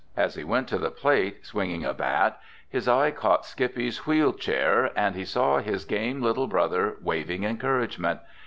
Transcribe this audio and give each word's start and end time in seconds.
As 0.17 0.33
he 0.33 0.43
went 0.43 0.67
to 0.69 0.79
the 0.79 0.89
plate 0.89 1.45
swinging 1.45 1.85
a 1.85 1.93
bat, 1.93 2.39
his 2.67 2.87
eye 2.87 3.11
caught 3.11 3.45
Skippy's 3.45 4.07
wheel 4.07 4.33
chair, 4.33 4.89
and 4.95 5.15
he 5.15 5.23
saw 5.25 5.59
his 5.59 5.85
game 5.85 6.23
little 6.23 6.47
brother 6.47 6.97
waving 7.03 7.43
encouragement. 7.43 8.19